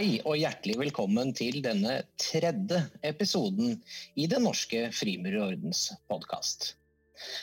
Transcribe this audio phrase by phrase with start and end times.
[0.00, 3.74] Hei og hjertelig velkommen til denne tredje episoden
[4.16, 6.70] i Den norske frimurerordens podkast.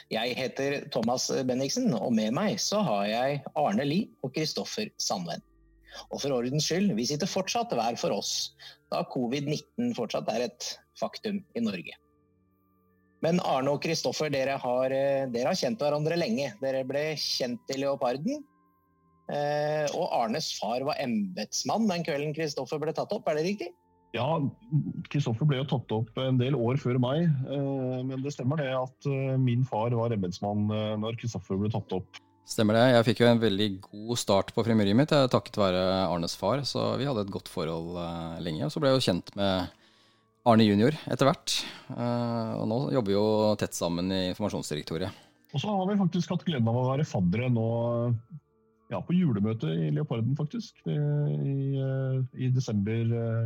[0.10, 5.46] Jeg heter Thomas Benniksen, og med meg så har jeg Arne Lie og Kristoffer Sandven.
[6.10, 8.34] Og for ordens skyld, vi sitter fortsatt hver for oss,
[8.90, 11.94] da covid-19 fortsatt er et faktum i Norge.
[13.22, 14.58] Men Arne og Kristoffer, dere,
[15.30, 16.56] dere har, kjent hverandre lenge.
[16.66, 18.57] Dere ble kjent i Leoparden Eh,
[19.28, 23.74] og Arnes far var embetsmann den kvelden Kristoffer ble tatt opp, er det riktig?
[24.16, 24.38] Ja,
[25.12, 27.26] Kristoffer ble jo tatt opp en del år før meg.
[27.28, 30.68] Eh, men det stemmer det at eh, min far var embetsmann
[31.02, 32.22] når Kristoffer ble tatt opp.
[32.48, 32.86] Stemmer det.
[32.96, 36.64] Jeg fikk jo en veldig god start på frimureriet mitt takket være Arnes far.
[36.64, 37.98] Så vi hadde et godt forhold
[38.40, 38.64] lenge.
[38.64, 39.74] Og så ble jeg jo kjent med
[40.48, 41.58] Arne junior etter hvert.
[41.92, 43.28] Og nå jobber vi jo
[43.60, 45.26] tett sammen i informasjonsdirektoriet.
[45.52, 47.68] Og så har vi faktisk hatt gleden av å være faddere nå
[48.92, 50.80] ja, på julemøtet i Leoparden, faktisk.
[50.88, 53.04] I, eh, i desember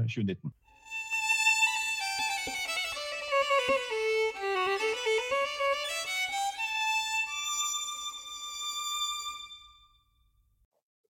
[0.07, 0.49] 2019.
[0.49, 0.57] Eh,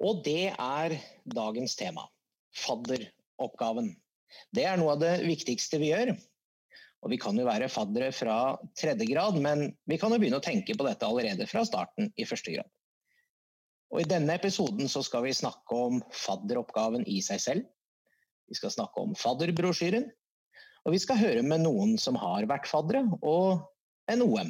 [0.02, 0.98] Og det er
[1.30, 2.08] dagens tema.
[2.58, 3.94] Fadderoppgaven.
[4.52, 6.16] Det er noe av det viktigste vi gjør.
[7.02, 10.46] Og vi kan jo være faddere fra tredje grad, men vi kan jo begynne å
[10.46, 12.70] tenke på dette allerede fra starten i første grad.
[13.92, 17.70] Og I denne episoden så skal vi snakke om fadderoppgaven i seg selv.
[18.48, 20.08] Vi skal snakke om fadderbrosjyren.
[20.88, 23.68] Og vi skal høre med noen som har vært faddere, og
[24.10, 24.50] en OM.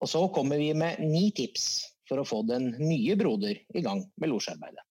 [0.00, 1.68] Og så kommer vi med ni tips
[2.08, 4.82] for å få den nye broder i gang med losjarbeidet.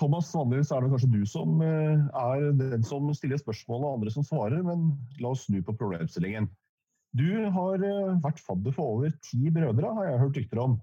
[0.00, 4.12] Thomas, vanligvis er det kanskje du som eh, er den som stiller spørsmål og andre
[4.14, 4.90] som svarer, men
[5.22, 6.48] la oss snu på problemstillingen.
[7.16, 10.76] Du har eh, vært fadder for over ti brødre, har jeg hørt rykter om.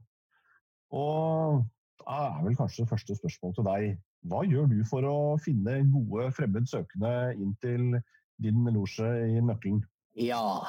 [0.93, 1.63] Og
[2.03, 3.87] da er vel kanskje første spørsmål til deg.
[4.29, 7.97] Hva gjør du for å finne gode fremmedsøkende inn til
[8.43, 9.81] din losje i nøkkelen?
[10.19, 10.61] Ja,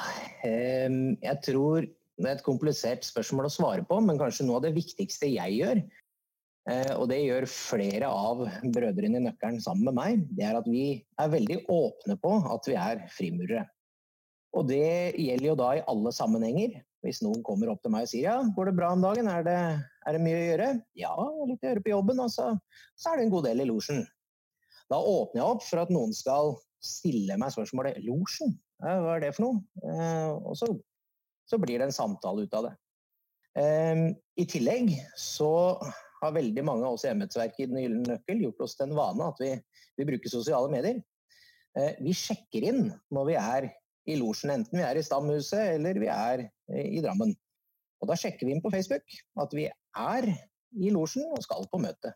[0.44, 4.75] jeg tror det er et komplisert spørsmål å svare på, men kanskje noe av det
[4.76, 5.82] viktigste jeg gjør,
[6.64, 8.38] og det gjør flere av
[8.72, 10.22] brødrene i Nøkkelen sammen med meg.
[10.32, 10.86] Det er at vi
[11.20, 13.66] er veldig åpne på at vi er frimurere.
[14.54, 16.78] Og det gjelder jo da i alle sammenhenger.
[17.04, 19.44] Hvis noen kommer opp til meg og sier ja, går det bra om dagen, er
[19.44, 19.56] det,
[20.08, 20.69] er det mye å gjøre?
[20.97, 21.14] Ja,
[21.50, 22.47] litt å gjøre på jobben, og så,
[22.96, 24.00] så er det en god del i losjen.
[24.88, 26.54] Da åpner jeg opp for at noen skal
[26.84, 29.84] stille meg spørsmålet losjen, hva er det for noe?
[29.84, 30.70] Eh, og så,
[31.48, 32.75] så, blir det en samtale ut av det.
[33.60, 34.02] Eh,
[34.41, 35.52] I tillegg så
[36.24, 38.98] har veldig mange av oss i embetsverket i Den gylne nøkkel gjort oss til en
[38.98, 39.50] vane at vi,
[39.98, 41.00] vi bruker sosiale medier.
[41.78, 43.70] Eh, vi sjekker inn når vi er
[44.10, 47.32] i losjen, enten vi er i Stamhuset eller vi er eh, i Drammen.
[48.02, 50.28] Og Da sjekker vi inn på Facebook at vi er
[50.74, 52.12] i losjen og skal på møte.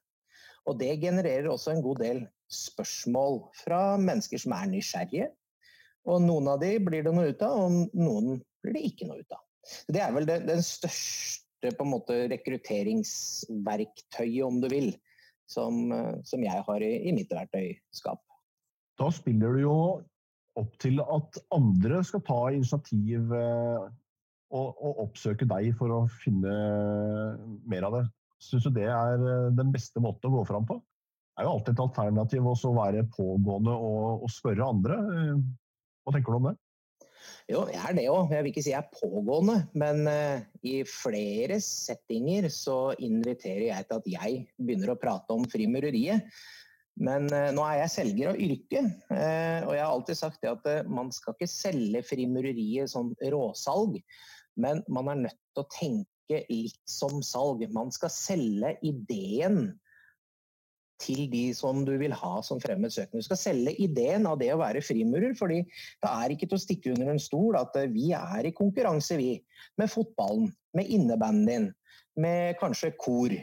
[0.68, 5.30] Og Det genererer også en god del spørsmål fra mennesker som er nysgjerrige.
[6.08, 9.22] Og Noen av de blir det noe ut av, og noen blir det ikke noe
[9.22, 9.44] ut av.
[9.88, 14.92] Det er vel den, den største på en måte rekrutteringsverktøyet, om du vil,
[15.50, 18.20] som, eh, som jeg har i, i, mitt verktøyskap.
[18.98, 20.02] Da spiller du jo
[20.58, 23.82] opp til at andre skal ta initiativ eh,
[24.48, 26.52] og, og oppsøke deg for å finne
[27.68, 28.04] mer av det.
[28.42, 30.74] Syns du det er eh, den beste måten å gå fram på?
[30.78, 34.94] Det er jo alltid et alternativ å være pågående og, og spørre andre.
[36.02, 36.56] Hva tenker du om det?
[37.48, 38.32] Jo, jeg er det òg.
[38.34, 43.86] Jeg vil ikke si jeg er pågående, men uh, i flere settinger så inviterer jeg
[43.88, 46.28] til at jeg begynner å prate om frimureriet.
[47.00, 48.82] Men uh, nå er jeg selger av yrke,
[49.14, 53.96] uh, og jeg har alltid sagt det at man skal ikke selge frimureriet som råsalg,
[54.60, 57.64] men man er nødt til å tenke litt som salg.
[57.72, 59.70] Man skal selge ideen
[61.02, 63.22] til de som du vil ha som fremmed søkende.
[63.22, 66.62] Du skal selge ideen av det å være frimurer, fordi det er ikke til å
[66.62, 69.36] stikke under en stol at eh, vi er i konkurranse, vi.
[69.78, 71.70] Med fotballen, med innebandyen,
[72.18, 73.34] med kanskje kor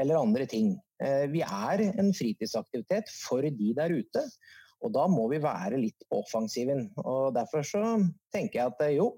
[0.00, 0.74] eller andre ting.
[1.04, 4.24] Eh, vi er en fritidsaktivitet for de der ute.
[4.84, 6.88] Og da må vi være litt på offensiven.
[7.04, 7.84] Og derfor så
[8.34, 9.12] tenker jeg at eh, jo,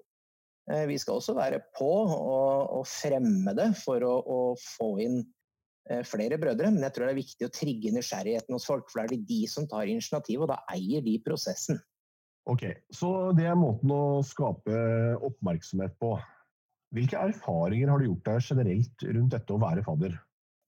[0.67, 5.21] vi skal også være på og, og fremme det for å, å få inn
[6.09, 8.88] flere brødre, men jeg tror det er viktig å trigge nysgjerrigheten hos folk.
[8.91, 11.79] For det er de som tar initiativ, og da eier de prosessen.
[12.47, 12.62] Ok,
[12.94, 14.81] Så det er måten å skape
[15.27, 16.15] oppmerksomhet på.
[16.94, 20.15] Hvilke erfaringer har du gjort deg generelt rundt dette å være fadder?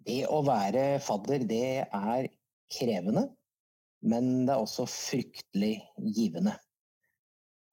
[0.09, 2.31] Det å være fadder, det er
[2.75, 3.29] krevende,
[4.03, 5.77] men det er også fryktelig
[6.17, 6.57] givende.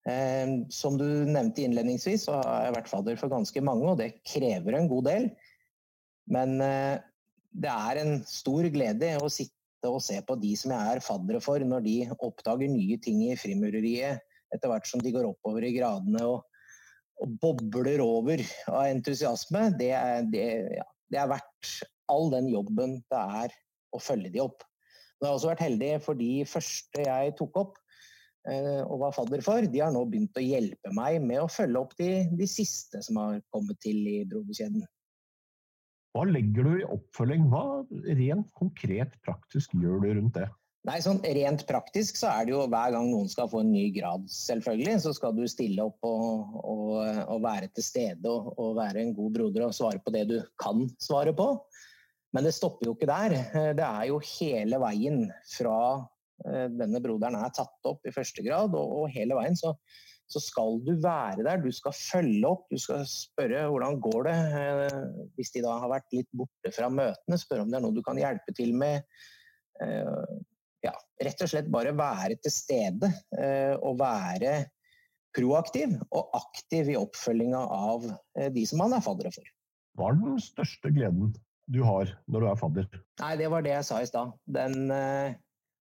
[0.06, 4.20] Eh, som du nevnte innledningsvis, så har jeg vært fadder for ganske mange, og det
[4.28, 5.30] krever en god del.
[6.30, 7.02] Men eh,
[7.56, 11.42] det er en stor glede å sitte og se på de som jeg er faddere
[11.44, 14.24] for, når de oppdager nye ting i frimureriet
[14.54, 16.44] etter hvert som de går oppover i gradene og,
[17.22, 19.70] og bobler over av entusiasme.
[19.80, 20.46] Det er, det,
[20.80, 21.74] ja, det er verdt
[22.12, 23.56] all den jobben det er
[23.96, 24.66] å følge de opp.
[25.16, 27.78] Men jeg har også vært heldig, for de første jeg tok opp
[28.50, 31.86] eh, og var fadder for, de har nå begynt å hjelpe meg med å følge
[31.86, 34.84] opp de, de siste som har kommet til i broderkjeden.
[36.16, 37.50] Hva legger du i oppfølging?
[37.52, 37.84] Hva
[38.16, 40.48] rent konkret praktisk gjør du rundt det?
[40.86, 43.88] Nei, sånn Rent praktisk så er det jo hver gang noen skal få en ny
[43.96, 46.92] grad, selvfølgelig, så skal du stille opp og, og,
[47.34, 50.38] og være til stede og, og, være en god broder og svare på det du
[50.62, 51.50] kan svare på.
[52.38, 53.36] Men det stopper jo ikke der.
[53.76, 55.26] Det er jo hele veien
[55.56, 55.78] fra
[56.46, 59.74] eh, denne broderen er tatt opp i første grad, og, hele veien så,
[60.32, 61.62] så, skal du være der.
[61.64, 64.36] Du skal følge opp, du skal spørre hvordan går det.
[64.62, 65.00] Eh,
[65.38, 68.04] hvis de da har vært litt borte fra møtene, spørre om det er noe du
[68.06, 69.04] kan hjelpe til med
[69.84, 70.36] eh,
[70.86, 70.94] ja,
[71.28, 74.58] rett og slett bare være til stede eh, og være
[75.36, 78.06] proaktiv og aktiv i oppfølginga av
[78.56, 79.50] de som man er faddere for.
[80.00, 81.34] Hva er den største gleden
[81.72, 82.88] du har når du er fadder?
[83.20, 84.32] Nei, Det var det jeg sa i stad.
[84.48, 84.88] Den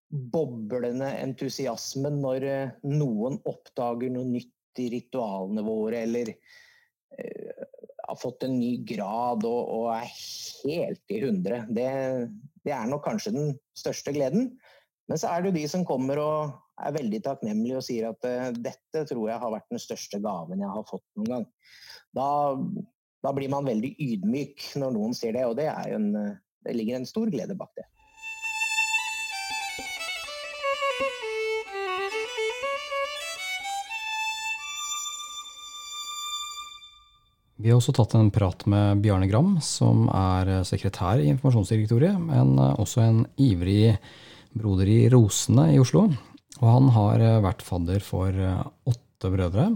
[0.09, 7.65] boblende entusiasmen når eh, noen oppdager noe nytt i ritualene våre, eller eh,
[8.05, 11.63] har fått en ny grad og, og er helt i hundre.
[11.71, 11.89] Det,
[12.67, 14.53] det er nok kanskje den største gleden.
[15.09, 16.53] Men så er det jo de som kommer og
[16.85, 20.63] er veldig takknemlige og sier at uh, dette tror jeg har vært den største gaven
[20.65, 21.45] jeg har fått noen gang.
[22.17, 22.29] Da,
[23.25, 26.11] da blir man veldig ydmyk når noen sier det, og det, en,
[26.67, 27.87] det ligger en stor glede bak det.
[37.65, 42.59] Vi har også tatt en prat med Bjarne Gram, som er sekretær i Informasjonsdirektoriet, men
[42.61, 43.95] også en ivrig
[44.53, 46.11] broder i Rosene i Oslo.
[46.61, 49.71] Og han har eh, vært fadder for eh, åtte brødre,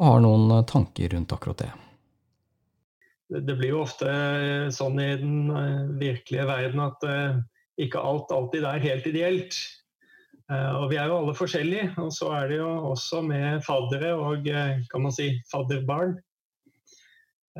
[0.00, 1.70] og har noen eh, tanker rundt akkurat det.
[3.30, 4.08] Det blir jo ofte
[4.74, 5.52] sånn i den
[6.00, 7.04] virkelige verden at
[7.78, 9.58] ikke alt alltid er helt ideelt.
[10.50, 14.48] Og vi er jo alle forskjellige, og så er det jo også med faddere og
[14.90, 16.16] kan man si fadderbarn.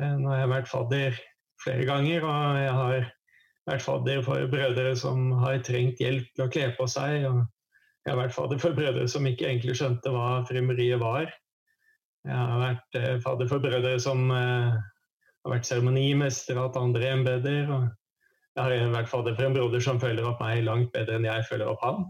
[0.01, 1.17] Nå har jeg vært fadder
[1.61, 3.09] flere ganger, og jeg har
[3.69, 7.27] vært fadder for brødre som har trengt hjelp til å kle på seg.
[7.29, 7.43] og
[8.01, 11.29] jeg har vært fadder for brødre som ikke egentlig skjønte hva frimeriet var.
[12.25, 14.79] Jeg har vært eh, fadder for brødre som eh,
[15.45, 17.69] har vært seremonimester, hatt andre embeter.
[18.55, 21.45] jeg har vært fadder for en broder som følger opp meg langt bedre enn jeg
[21.49, 22.03] følger opp han.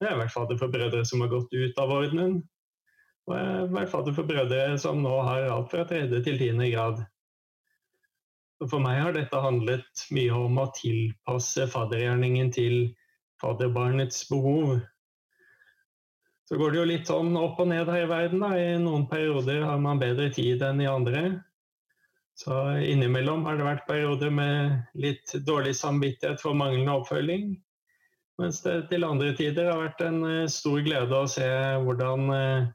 [0.00, 2.40] Jeg har vært fadder for brødre som har gått ut av ordenen.
[3.30, 7.04] Og har vært fadder for brødre som nå har alt fra tredje til tiende grad.
[8.66, 12.74] For meg har dette handlet mye om å tilpasse faddergjerningen til
[13.40, 14.80] fadderbarnets behov.
[16.50, 18.42] Så går det jo litt sånn opp og ned her i verden.
[18.42, 18.50] Da.
[18.58, 21.22] I noen perioder har man bedre tid enn i andre.
[22.40, 27.54] Så innimellom har det vært perioder med litt dårlig samvittighet for manglende oppfølging.
[28.40, 31.48] Mens det til andre tider har vært en eh, stor glede å se
[31.84, 32.68] hvordan eh,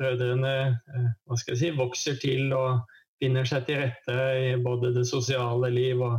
[0.00, 2.80] brødrene eh, hva skal jeg si, vokser til og
[3.20, 6.18] finner seg til rette i både det sosiale liv og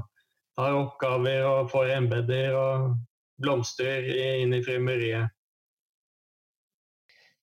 [0.57, 2.91] tar oppgaver og får embeter og
[3.41, 5.31] blomstrer inn i frimeriet.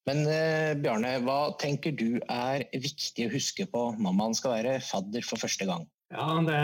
[0.09, 4.78] Men eh, Bjarne, hva tenker du er viktig å huske på når man skal være
[4.85, 5.85] fadder for første gang?
[6.14, 6.61] Ja, det,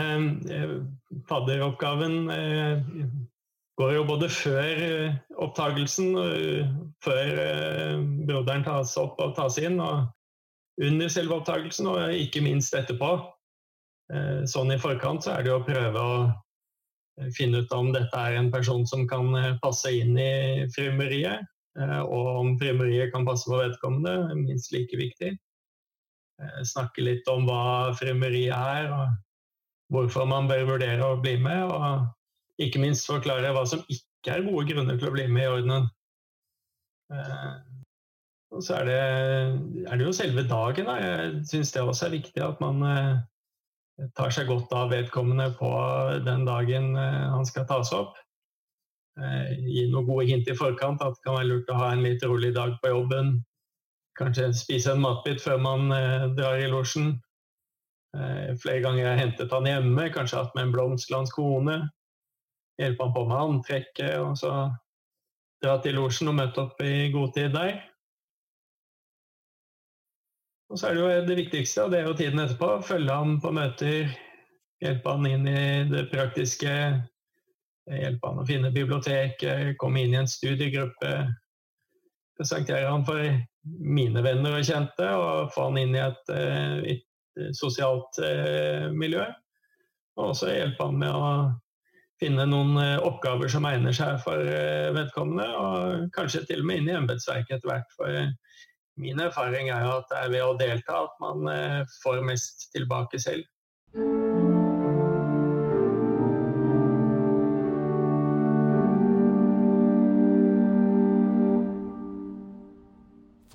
[0.55, 0.71] eh,
[1.29, 2.79] Fadderoppgaven eh,
[3.79, 6.13] går jo både før eh, opptagelsen,
[7.03, 10.05] før eh, broderen tas opp og tas inn, og
[10.85, 13.15] under selve opptagelsen, og ikke minst etterpå.
[14.13, 18.19] Eh, sånn i forkant så er det å prøve å eh, finne ut om dette
[18.19, 23.49] er en person som kan eh, passe inn i frimeriet, og om frimeriet kan passe
[23.51, 25.33] på vedkommende, minst like viktig.
[26.63, 29.09] Snakke litt om hva frimeriet er, og
[29.91, 31.65] hvorfor man bør vurdere å bli med.
[31.67, 32.05] Og
[32.61, 35.89] ikke minst forklare hva som ikke er gode grunner til å bli med i ordenen.
[38.55, 38.99] Og så er det,
[39.87, 40.87] er det jo selve dagen.
[40.87, 40.95] Da.
[41.01, 43.17] Jeg syns det også er viktig at man eh,
[44.15, 45.71] tar seg godt av vedkommende på
[46.23, 48.15] den dagen eh, han skal tas opp.
[49.19, 52.05] Eh, gi noen gode hint i forkant at det kan være lurt å ha en
[52.05, 53.35] litt rolig dag på jobben.
[54.15, 55.89] Kanskje spise en matbit før man
[56.37, 57.17] drar i losjen.
[58.15, 61.81] Flere ganger har jeg hentet han hjemme, kanskje hatt med en blomst til hans kone.
[62.79, 64.51] Hjelpe han på med antrekket, og så
[65.63, 67.77] dra til losjen og møte opp i god tid der.
[70.69, 72.69] Og så er det jo det viktigste, og det er jo tiden etterpå.
[72.83, 74.11] Følge han på møter,
[74.83, 76.75] hjelpe han inn i det praktiske.
[77.85, 81.11] Hjelpe han å finne biblioteket, komme inn i en studiegruppe.
[82.35, 83.21] Presentere han for
[83.63, 86.33] mine venner og kjente, og få han inn i et,
[86.97, 88.19] et sosialt
[88.97, 89.23] miljø.
[90.17, 91.29] Og også hjelpe han med å
[92.21, 94.39] finne noen oppgaver som egner seg for
[94.95, 97.95] vedkommende, og kanskje til og med inn i embetsverket etter hvert.
[97.97, 98.29] For
[98.97, 102.69] Min erfaring er jo at det er ved å delta at man eh, får mest
[102.75, 103.43] tilbake selv.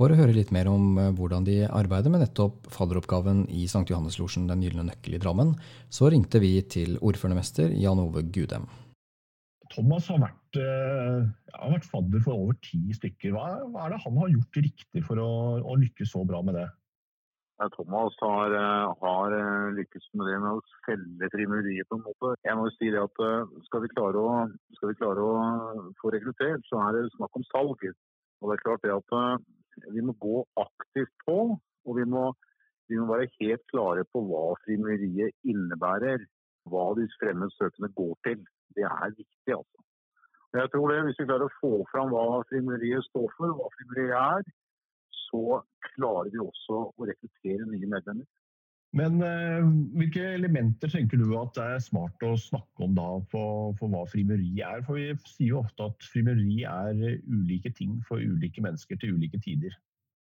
[0.01, 3.85] For å høre litt mer om eh, hvordan de arbeider med nettopp fadderoppgaven i St.
[3.91, 5.51] Johanneslosjen Den gylne nøkkel i Drammen,
[5.93, 8.65] så ringte vi til ordførermester Jan Ove Gudem.
[9.75, 13.37] Thomas har vært, eh, har vært, fadder for over ti stykker.
[13.37, 15.29] Hva, hva, er det han har gjort riktig for å,
[15.61, 16.67] å lykkes så bra med det?
[17.77, 22.35] Thomas har, eh, har, eh, lykkes med det med å selge frimureriet på en måte.
[22.49, 23.25] Jeg må jo si det at
[23.69, 27.91] skal vi klare å, vi klare å få rekruttert, så er det snakk om salg.
[28.41, 29.45] Og det er klart det at
[29.95, 31.39] vi må gå aktivt på,
[31.87, 32.31] og vi må,
[32.89, 36.27] vi må være helt klare på hva frimureriet innebærer.
[36.71, 38.43] Hva de fremmede går til
[38.77, 39.53] det er viktig.
[39.57, 39.81] altså.
[40.53, 44.19] Jeg tror det, Hvis vi klarer å få fram hva frimureriet står for, hva frimureriet
[44.19, 44.53] er,
[45.27, 45.63] så
[45.95, 48.27] klarer vi også å rekruttere nye medlemmer.
[48.99, 53.71] Men eh, hvilke elementer tenker du at det er smart å snakke om da for,
[53.79, 54.83] for hva frimureri er?
[54.87, 59.39] For vi sier jo ofte at frimureri er ulike ting for ulike mennesker til ulike
[59.45, 59.77] tider.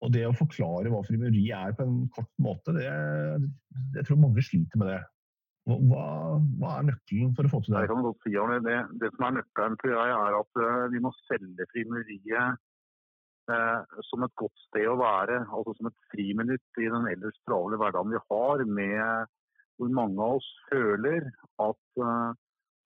[0.05, 2.89] Og det å forklare hva frimureri er på en kort måte, det,
[3.99, 5.03] jeg tror mange sliter med det.
[5.65, 6.07] Hva,
[6.61, 7.87] hva, er nøkkelen for å få til det?
[8.25, 8.33] Si
[8.67, 8.81] det.
[9.01, 12.59] Det som er nøkkelen, tror jeg, er at uh, vi må selge frimureriet uh,
[14.09, 15.43] som et godt sted å være.
[15.45, 19.33] Altså som et friminutt i den ellers travle hverdagen vi har, med
[19.79, 21.27] hvor mange av oss føler
[21.61, 22.31] at, uh,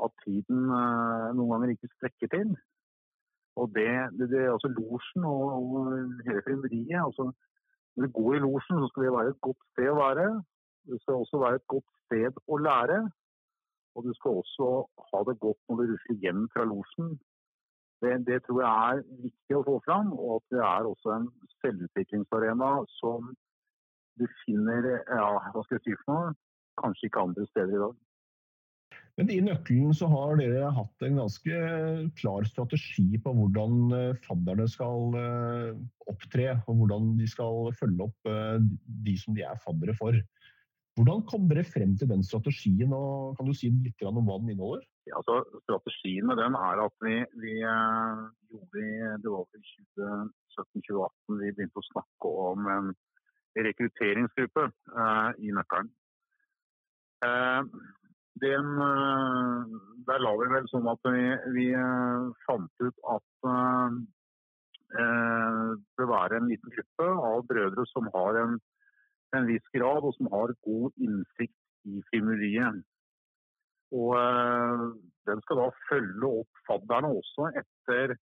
[0.04, 2.56] at tiden noen ganger ikke strekker til.
[3.58, 5.92] Og det, det, det altså Losjen og, og
[6.26, 7.00] hele frimeriet.
[7.06, 7.32] altså,
[7.96, 10.26] Når vi går i losjen, så skal det være et godt sted å være.
[10.88, 12.98] Det skal også være et godt sted å lære.
[13.94, 14.68] Og du skal også
[15.10, 17.16] ha det godt når du rusler hjem fra losjen.
[18.02, 21.30] Det, det, tror jeg er viktig å få fram, og at det er også en
[21.64, 23.32] selvutviklingsarena som
[24.18, 26.36] du finner ja, hva skal jeg si for noe,
[26.78, 27.96] kanskje ikke andre steder i dag.
[29.18, 31.62] Men I nøkkelen så har dere hatt en ganske
[32.20, 35.72] klar strategi på hvordan eh, fadderne skal eh,
[36.10, 38.60] opptre, og hvordan de skal følge opp eh,
[39.08, 40.14] de som de er faddere for.
[40.98, 44.50] Hvordan kom dere frem til den strategien, og kan du si litt om hva den
[44.50, 44.80] inneholder?
[45.06, 48.82] Ja, altså, strategien med den er at vi, vi uh, gjorde
[49.22, 49.60] det var i
[50.58, 52.90] 2017-2018 vi begynte å snakke om en
[53.68, 54.64] rekrutteringsgruppe
[54.98, 55.92] uh, i Nøkkelen.
[57.22, 57.62] Uh,
[58.42, 58.74] den,
[60.10, 61.22] der la vi vel sånn at vi,
[61.54, 61.68] vi
[62.46, 63.48] fant ut at
[65.98, 68.54] det være en liten gruppe av brødre som har en
[69.36, 72.82] en viss grad, og som har god innsikt i frimureriet.
[73.98, 74.80] Og øh,
[75.28, 78.14] Den skal da følge opp fadderne også etter,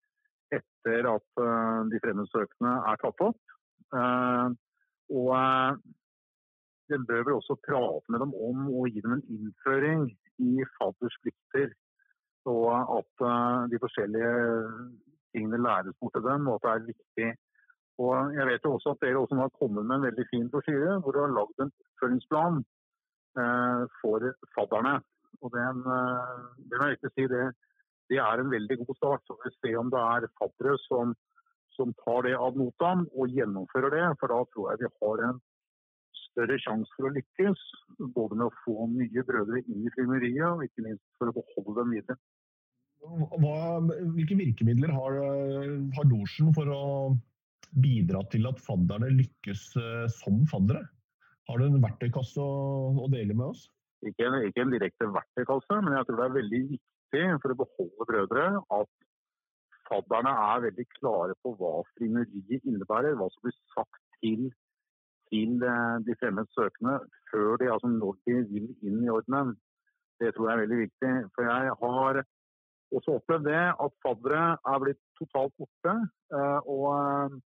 [0.59, 3.41] etter at øh, de fremmedsøkende er tatt opp.
[3.95, 4.49] Uh,
[5.19, 5.73] og øh,
[6.91, 10.03] Den bør vel også prate med dem om og gi dem en innføring
[10.49, 11.69] i fadders plikter.
[12.45, 12.69] Og
[12.99, 13.23] at
[13.73, 14.33] de forskjellige
[15.33, 17.29] tingene læres bort til dem, og at det er viktig
[18.03, 20.97] og jeg vet jo også at dere også har kommet med en veldig fin brosjyre
[21.03, 22.57] hvor dere har lagd en oppfølgingsplan
[23.39, 24.95] eh, for fadderne.
[25.43, 26.33] Og den, eh,
[26.71, 27.45] det må jeg ikke si, det,
[28.11, 29.23] det, er en veldig god start.
[29.27, 31.15] Så vi ser om det er faddere som,
[31.77, 34.07] som tar det ad notam og gjennomfører det.
[34.19, 35.39] For da tror jeg vi har en
[36.25, 37.63] større sjanse for å lykkes.
[38.17, 41.77] Både med å få nye brødre inn i frimeriet, og ikke minst for å beholde
[41.79, 42.19] dem videre.
[43.05, 43.79] Hva,
[44.17, 45.17] hvilke virkemidler har,
[45.95, 46.83] har Dorsen for å
[47.83, 50.85] bidra til at fadderne lykkes eh, som faddere?
[51.49, 53.67] Har du en verktøykasse å, dele med oss?
[54.05, 57.59] Ikke en, ikke en, direkte verktøykasse, men jeg tror det er veldig viktig for å
[57.61, 58.47] beholde brødre
[58.79, 58.93] at
[59.89, 63.17] fadderne er veldig klare på hva frimeriet innebærer.
[63.19, 64.49] Hva som blir sagt til,
[65.33, 67.01] til eh, de fremmede
[67.31, 69.55] før de, altså når de vil inn i ordenen.
[70.23, 71.15] Det tror jeg er veldig viktig.
[71.35, 72.23] For jeg har
[72.95, 75.95] også opplevd det at faddere er blitt totalt borte.
[76.33, 77.41] Eh, og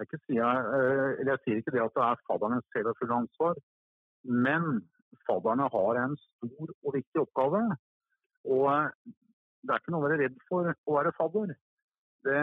[0.00, 3.62] jeg, sier, eh, jeg sier ikke det at det er og fulle ansvar,
[4.24, 4.68] men
[5.26, 7.64] fadderne har en stor og viktig oppgave.
[8.48, 9.16] Og eh,
[9.60, 11.56] det er ikke noe å være redd for å være fadder.
[12.24, 12.40] Det,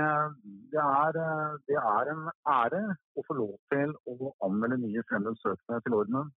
[0.74, 2.84] det, er, eh, det, er, en ære
[3.18, 6.32] å få lov til å anmelde nye fremmede til ordenen.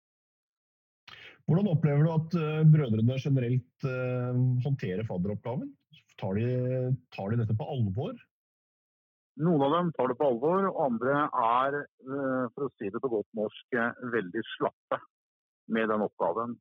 [1.48, 2.34] Hvordan opplever du at
[2.68, 3.86] brødrene generelt
[4.66, 5.70] håndterer fadderoppgaven?
[6.20, 6.50] Tar de,
[7.16, 8.18] tar de, dette på alvor?
[9.38, 11.76] Noen av dem tar det på alvor, og andre er,
[12.10, 13.78] uh, for å si det på godt norsk,
[14.16, 15.00] veldig slappe
[15.74, 16.56] med den oppgaven.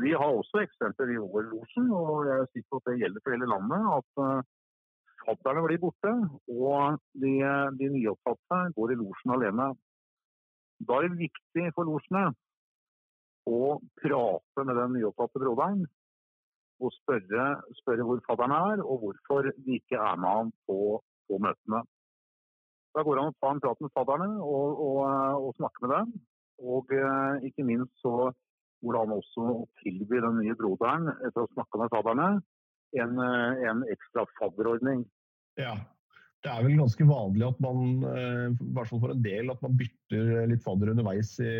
[0.00, 3.34] Vi har også eksempler i OL-losjen, og jeg er sikker på at det gjelder for
[3.34, 3.88] hele landet.
[3.98, 4.46] At
[5.26, 6.12] fadderne blir borte,
[6.48, 7.32] og de,
[7.80, 9.66] de nyopptatte går i losjen alene.
[10.82, 12.30] Da er det viktig for losjene
[13.50, 15.84] å prate med den nyopptatte broderen.
[16.82, 17.46] Og spørre,
[17.78, 20.78] spørre, hvor fadderen er, og hvorfor de ikke er med ham på,
[21.28, 21.82] på møtene.
[22.92, 25.02] Da går det an å ta en prat med fadderne og, og,
[25.48, 26.16] og snakke med dem.
[26.62, 28.30] Og eh, ikke minst så
[28.82, 32.28] går det an også å tilby den nye broderen, etter å snakke med fadderne,
[32.98, 35.04] en, eh, en ekstra fadderordning.
[35.60, 35.76] Ja,
[36.42, 39.62] det er vel ganske vanlig at man, eh, i hvert fall for en del, at
[39.64, 41.54] man bytter litt fadder underveis i,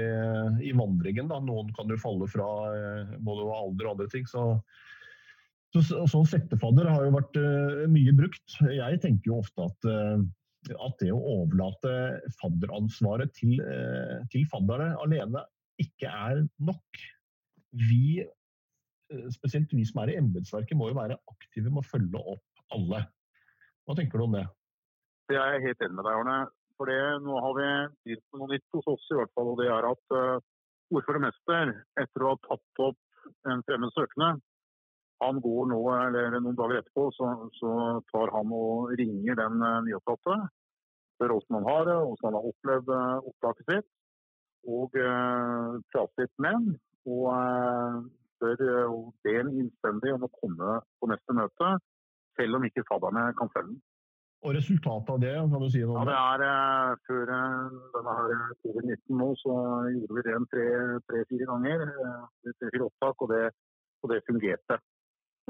[0.67, 1.31] i vandringen.
[1.31, 1.41] Da.
[1.45, 4.27] Noen kan jo falle fra eh, både alder og andre ting.
[4.31, 4.47] Så,
[5.73, 7.39] så, så settefadder har jo vært
[7.93, 8.59] mye brukt.
[8.67, 9.93] Jeg tenker jo ofte at,
[10.71, 11.93] at det å overlate
[12.39, 15.43] fadderansvaret til, uh, til fadderne alene
[15.83, 17.03] ikke er nok.
[17.89, 18.23] Vi,
[19.35, 23.01] spesielt vi som er i embetsverket, må jo være aktive med å følge opp alle.
[23.83, 24.45] Hva tenker du om det?
[25.33, 26.39] Det er jeg helt enig med deg, Arne.
[26.79, 27.69] For det, nå har vi
[28.05, 29.53] begynt med noe nytt hos oss, i hvert fall.
[29.53, 30.45] og Det er at uh,
[30.93, 34.35] ordførermester, etter å ha tatt opp en fremmed søkende,
[35.23, 37.73] han går nå, eller noen dager etterpå, så, så
[38.13, 40.39] tar han og ringer den uh, nyopptatte.
[41.17, 43.91] Spør åssen han har det, åssen han har opplevd uh, opptaket sitt.
[44.71, 46.67] Og eh, prater litt med ham.
[47.11, 47.97] Og eh,
[48.37, 51.73] spør og ber ham innstendig om å komme på neste møte,
[52.39, 53.81] selv om ikke fadderne kan følge ham.
[54.43, 56.15] Og resultatet av det, kan du si noe om det?
[56.19, 59.59] Ja, det er eh, Før denne covid-19 nå, så
[59.95, 60.39] gjorde vi det
[61.11, 61.85] tre-fire ganger.
[61.99, 62.25] Uh,
[62.59, 63.45] tre-fire opptak, og det,
[64.03, 64.79] og det fungerte.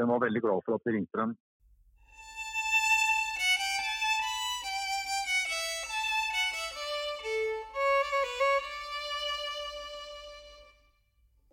[0.01, 1.35] Jeg var veldig glad for at vi ringte dem.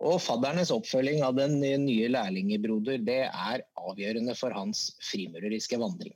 [0.09, 6.15] Og faddernes oppfølging av den nye lærlingebroder, det er avgjørende for hans frimureriske vandring.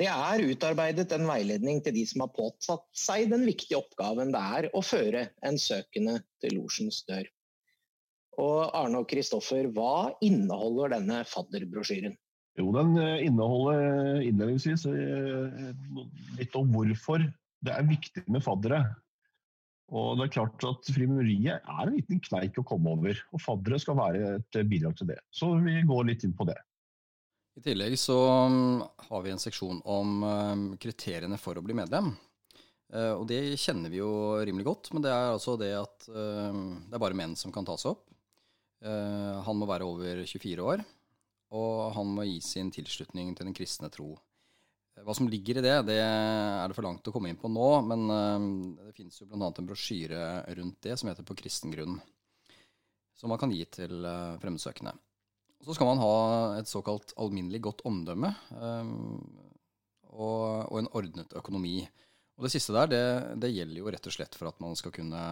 [0.00, 4.40] Det er utarbeidet en veiledning til de som har påtatt seg den viktige oppgaven det
[4.58, 7.28] er å føre en søkende til losjens dør.
[8.40, 12.16] Og Arne og Kristoffer, hva inneholder denne fadderbrosjyren?
[12.58, 15.72] Jo, Den eh, inneholder innledningsvis eh,
[16.38, 17.24] litt om hvorfor
[17.64, 18.84] det er viktig med faddere.
[19.94, 23.80] Og det er klart at Frimureriet er en liten kneik å komme over, og faddere
[23.82, 25.18] skal være et bidrag til det.
[25.34, 26.56] Så vi går litt inn på det.
[27.54, 28.16] I tillegg så
[28.48, 32.14] um, har vi en seksjon om um, kriteriene for å bli medlem.
[32.94, 34.08] Og det kjenner vi jo
[34.46, 37.66] rimelig godt, men det er altså det at um, det er bare menn som kan
[37.66, 38.04] tas opp.
[38.84, 40.84] Uh, han må være over 24 år,
[41.56, 44.12] og han må gi sin tilslutning til den kristne tro.
[44.94, 47.70] Hva som ligger i det, det er det for langt å komme inn på nå,
[47.82, 48.04] men
[48.78, 49.48] det finnes jo bl.a.
[49.48, 50.20] en brosjyre
[50.54, 51.96] rundt det som heter På kristen grunn,
[53.18, 54.94] som man kan gi til uh, fremmedsøkende.
[55.64, 56.14] Så skal man ha
[56.60, 58.28] et såkalt alminnelig godt omdømme
[60.14, 61.78] og, og, en ordnet økonomi.
[62.36, 63.04] Og det siste der, det,
[63.42, 65.22] det, gjelder jo rett og slett for at man skal kunne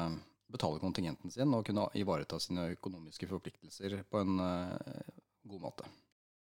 [0.53, 5.13] betale kontingenten sin og kunne ivareta sine økonomiske forpliktelser på en uh,
[5.49, 5.89] god måte.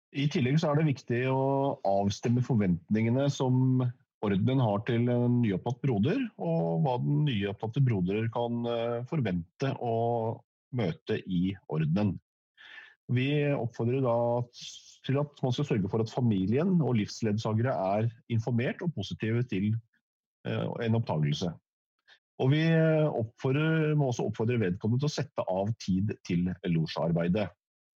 [0.09, 1.41] I tillegg så er det viktig å
[1.85, 3.83] avstemme forventningene som
[4.25, 9.95] ordenen har til en nyopptatt broder, og hva den nyopptatte broder kan eh, forvente å
[10.75, 12.15] møte i ordenen.
[13.09, 14.17] Vi oppfordrer da
[15.07, 19.71] til at man skal sørge for at familien og livsledsagere er informert og positive til
[20.45, 21.53] eh, en oppdagelse.
[22.39, 22.63] Og vi
[23.99, 27.49] må også oppfordre vedkommende til å sette av tid til losjearbeidet.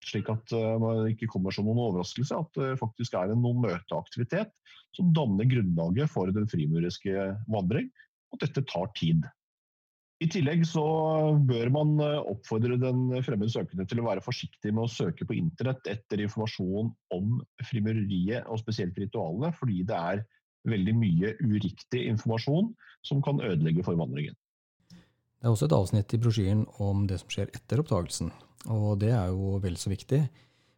[0.01, 3.61] Slik at eh, det ikke kommer som noen overraskelse at det faktisk er en noen
[3.67, 4.49] møteaktivitet
[4.97, 7.91] som danner grunnlaget for den frimuriske vandring,
[8.33, 9.27] og dette tar tid.
[10.21, 10.83] I tillegg så
[11.49, 15.37] bør man eh, oppfordre den fremmede søkende til å være forsiktig med å søke på
[15.37, 20.25] internett etter informasjon om frimureriet og spesielt ritualene, fordi det er
[20.67, 22.71] veldig mye uriktig informasjon
[23.07, 24.37] som kan ødelegge forvandlingen.
[25.41, 28.29] Det er også et avsnitt i brosjyren om det som skjer etter oppdagelsen,
[28.69, 30.21] og det er jo vel så viktig.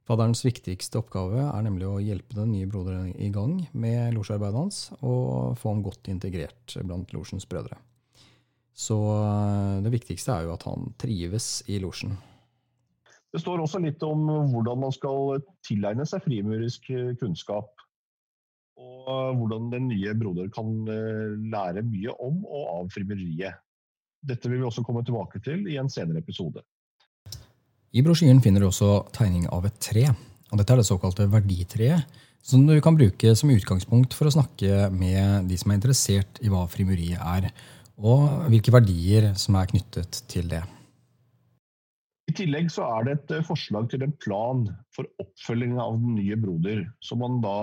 [0.08, 4.80] Fadderens viktigste oppgave er nemlig å hjelpe den nye broderen i gang med losjearbeidet hans,
[5.00, 7.80] og få ham godt integrert blant losjens brødre.
[8.74, 12.15] Så eh, det viktigste er jo at han trives i losjen.
[13.34, 17.72] Det står også litt om hvordan man skal tilegne seg frimurisk kunnskap.
[18.79, 23.59] Og hvordan den nye broder kan eh, lære mye om og av frimureriet.
[24.23, 26.63] Dette vil vi også komme tilbake til i en senere episode.
[27.93, 30.07] I brosjyren finner du også tegning av et tre.
[30.49, 34.88] og Dette er det såkalte verditreet, som du kan bruke som utgangspunkt for å snakke
[34.91, 37.51] med de som er interessert i hva frimeriet er,
[38.01, 40.63] og hvilke verdier som er knyttet til det.
[42.31, 46.38] I tillegg så er det et forslag til en plan for oppfølging av den nye
[46.39, 47.57] broder, som man da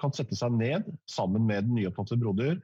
[0.00, 2.58] kan sette seg ned sammen med den nyopptatte broder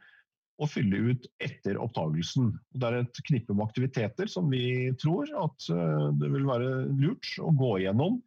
[0.58, 2.50] og fylle ut etter opptagelsen.
[2.74, 7.30] Det er et knippe med aktiviteter som vi tror at eh, det vil være lurt
[7.42, 8.18] å gå igjennom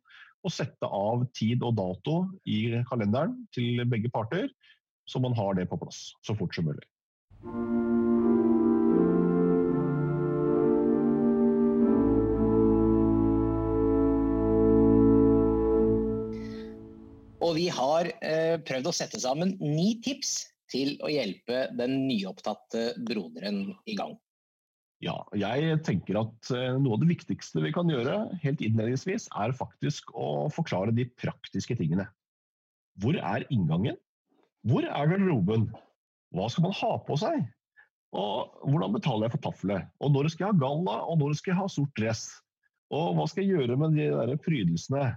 [0.41, 2.15] og sette av tid og dato
[2.49, 4.49] i kalenderen til begge parter,
[5.05, 6.87] så man har det på plass så fort som mulig.
[17.51, 20.37] Og vi har eh, prøvd å sette sammen ni tips
[20.71, 24.13] til å hjelpe den nyopptatte broderen i gang.
[25.03, 29.51] Ja, jeg tenker at eh, noe av det viktigste vi kan gjøre helt innledningsvis, er
[29.57, 32.05] faktisk å forklare de praktiske tingene.
[33.03, 33.97] Hvor er inngangen?
[34.63, 35.65] Hvor er garderoben?
[36.31, 37.43] Hva skal man ha på seg?
[38.15, 39.91] Og hvordan betaler jeg for taflet?
[39.99, 42.23] Og når skal jeg ha galla, og når skal jeg ha sort dress?
[42.95, 45.09] Og hva skal jeg gjøre med de der prydelsene?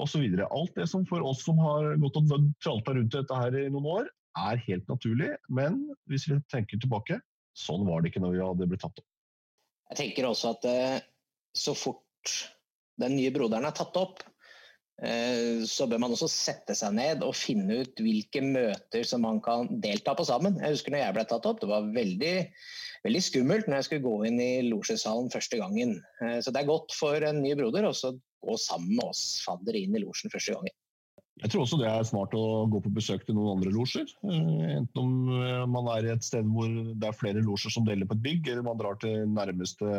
[0.00, 0.48] Og så videre.
[0.50, 3.90] Alt det som for oss som har gått og tralta rundt dette her i noen
[4.00, 5.30] år, er helt naturlig.
[5.48, 5.80] Men
[6.10, 7.20] hvis vi tenker tilbake,
[7.54, 9.10] sånn var det ikke når vi hadde blitt tatt opp.
[9.92, 11.02] Jeg tenker også at eh,
[11.54, 12.38] så fort
[13.00, 14.22] den nye broderen er tatt opp,
[15.02, 19.40] eh, så bør man også sette seg ned og finne ut hvilke møter som man
[19.44, 20.58] kan delta på sammen.
[20.62, 22.34] Jeg husker når jeg ble tatt opp, det var veldig,
[23.06, 25.98] veldig skummelt når jeg skulle gå inn i losjesalen første gangen.
[26.24, 27.94] Eh, så det er godt for en ny broder å
[28.46, 30.74] gå sammen med oss faddere inn i losjen første gangen.
[31.42, 34.06] Jeg tror også det er smart å gå på besøk til noen andre losjer.
[34.22, 37.86] Eh, enten om eh, man er i et sted hvor det er flere losjer som
[37.88, 39.90] deler på et bygg, eller man drar til nærmeste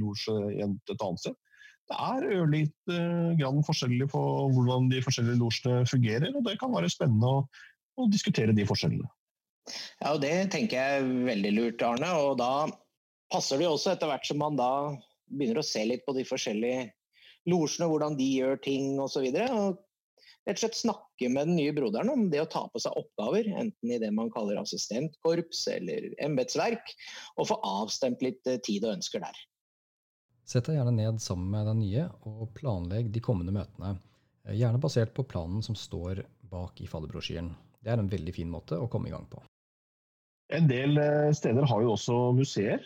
[0.00, 1.36] losje i et annet sted.
[1.90, 2.98] Det er ørlite
[3.36, 4.20] grann forskjellig på
[4.54, 7.40] hvordan de forskjellige losjene fungerer, og det kan være spennende å,
[7.98, 9.10] å diskutere de forskjellene.
[10.00, 12.12] Ja, og Det tenker jeg er veldig lurt, Arne.
[12.22, 12.70] Og da
[13.32, 14.70] passer det jo også etter hvert som man da
[15.30, 16.88] begynner å se litt på de forskjellige
[17.48, 19.24] losjene, hvordan de gjør ting osv.
[19.24, 19.78] Og, så og
[20.48, 23.48] rett og slett snakke med den nye broderen om det å ta på seg oppgaver,
[23.60, 26.94] enten i det man kaller assistentkorps eller embetsverk,
[27.36, 29.40] og få avstemt litt eh, tid og ønsker der.
[30.48, 33.94] Sett deg gjerne ned sammen med den nye og planlegg de kommende møtene,
[34.46, 37.52] eh, gjerne basert på planen som står bak i fadderbrosjyren.
[37.80, 39.42] Det er en veldig fin måte å komme i gang på.
[40.50, 42.82] En del eh, steder har jo også museer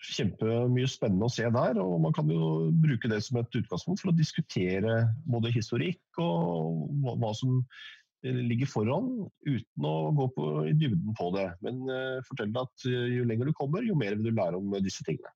[0.00, 1.80] kjempemye spennende å se der.
[1.82, 6.86] og Man kan jo bruke det som et utgangspunkt for å diskutere både historikk og
[7.20, 7.60] hva som
[8.20, 9.10] ligger foran,
[9.48, 11.46] uten å gå på, i dybden på det.
[11.64, 14.60] Men uh, fortell deg at uh, jo lenger du kommer, jo mer vil du lære
[14.60, 15.32] om disse tingene.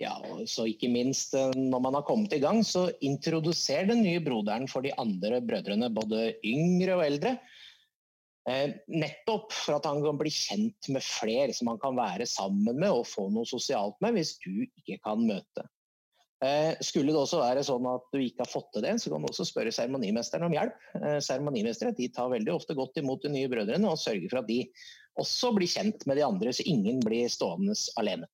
[0.00, 4.22] Ja, og så ikke minst når man har kommet i gang, så introduser den nye
[4.24, 7.36] broderen for de andre brødrene, både yngre og eldre.
[8.44, 12.76] Eh, nettopp for at han kan bli kjent med flere som han kan være sammen
[12.76, 15.64] med og få noe sosialt med, hvis du ikke kan møte.
[16.44, 19.24] Eh, skulle det også være sånn at du ikke har fått til det, så kan
[19.24, 20.76] du også spørre seremonimesteren om hjelp.
[21.00, 24.60] Eh, seremonimestere tar veldig ofte godt imot de nye brødrene og sørger for at de
[25.20, 28.28] også blir kjent med de andre, så ingen blir stående alene.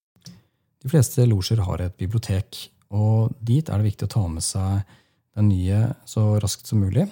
[0.81, 4.97] De fleste losjer har et bibliotek, og dit er det viktig å ta med seg
[5.39, 7.07] den nye så raskt som mulig.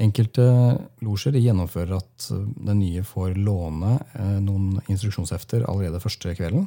[0.00, 0.44] Enkelte
[1.04, 6.64] losjer gjennomfører at den nye får låne eh, noen instruksjonshefter allerede første kvelden.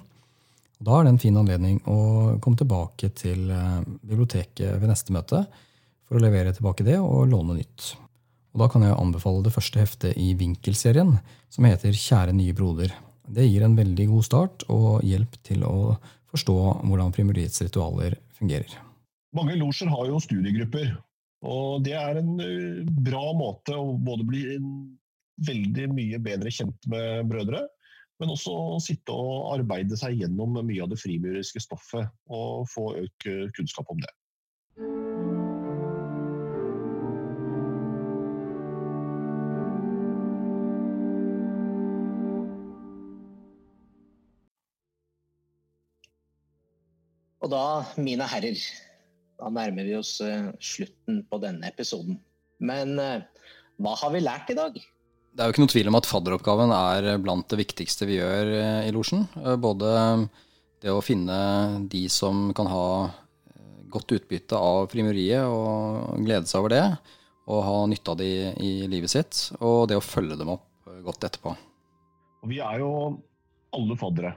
[0.78, 5.46] Da er det en fin anledning å komme tilbake til eh, biblioteket ved neste møte
[6.06, 7.96] for å levere tilbake det og låne nytt.
[8.54, 11.18] Og Da kan jeg anbefale det første heftet i Vinkelserien,
[11.50, 12.94] som heter Kjære nye broder.
[13.26, 15.98] Det gir en veldig god start og hjelp til å
[16.30, 18.70] forstå hvordan primeriets ritualer fungerer.
[19.36, 20.94] Mange losjer har jo studiegrupper,
[21.46, 24.44] og det er en eh, bra måte å både bli
[25.46, 27.66] veldig mye bedre kjent med brødre,
[28.22, 33.28] men også sitte og arbeide seg gjennom mye av det frimuriske stoffet og få økt
[33.32, 34.14] eh, kunnskap om det.
[47.46, 47.66] Og da,
[48.02, 48.58] mine herrer,
[49.40, 52.20] da nærmer vi oss uh, slutten på denne episoden.
[52.64, 53.24] Men uh,
[53.82, 54.78] hva har vi lært i dag?
[55.36, 58.54] Det er jo ikke noe tvil om at fadderoppgaven er blant det viktigste vi gjør
[58.56, 59.28] uh, i losjen.
[59.62, 59.92] Både
[60.84, 61.38] det å finne
[61.92, 62.88] de som kan ha
[63.92, 66.86] godt utbytte av frimuriet og glede seg over det,
[67.48, 70.90] og ha nytte av det i, i livet sitt, og det å følge dem opp
[71.06, 71.54] godt etterpå.
[72.44, 72.90] Og vi er jo
[73.76, 74.34] alle faddere.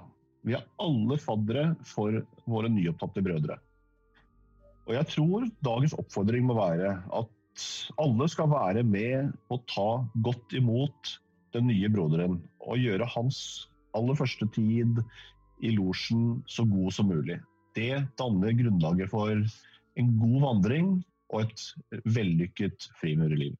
[0.46, 3.58] Vi er alle faddere for våre nyopptatte brødre.
[4.88, 7.64] Og jeg tror dagens oppfordring må være at
[8.01, 9.88] alle skal være med og ta
[10.24, 11.11] godt imot
[11.53, 12.38] den nye broderen.
[12.64, 15.03] Og gjøre hans aller første tid
[15.61, 17.37] i losjen så god som mulig.
[17.77, 19.35] Det danner grunnlaget for
[19.98, 20.90] en god vandring
[21.35, 23.53] og et vellykket frimurerliv.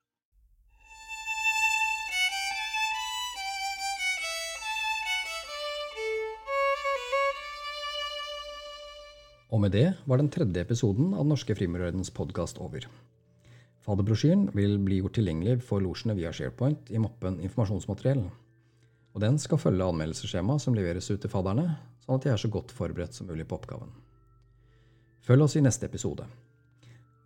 [9.49, 12.85] Og med det var den tredje episoden av Den norske frimurerordens podkast over.
[13.81, 18.27] Faderbrosjyren vil bli gjort tilgjengelig for losjene via SharePoint i mappen Informasjonsmateriell.
[19.17, 21.65] Og den skal følge anmeldelsesskjemaet som leveres ut til fadderne,
[22.05, 23.95] sånn at de er så godt forberedt som mulig på oppgaven.
[25.25, 26.27] Følg oss i neste episode.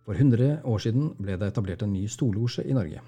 [0.07, 3.03] For 100 år siden ble det etablert en ny storlosje i Norge.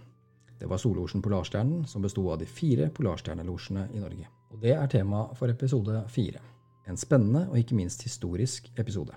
[0.59, 4.27] Det var Sollosjen Polarstjernen, som besto av de fire polarstjernelosjene i Norge.
[4.51, 6.43] Og det er tema for episode fire.
[6.85, 9.15] En spennende og ikke minst historisk episode.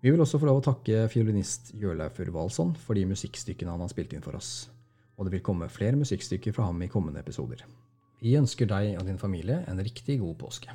[0.00, 3.90] Vi vil også få lov å takke fiolinist Jørlaug Furvalsson for de musikkstykkene han har
[3.90, 4.68] spilt inn for oss.
[5.18, 7.64] Og det vil komme flere musikkstykker fra ham i kommende episoder.
[8.22, 10.74] Vi ønsker deg og din familie en riktig god påske.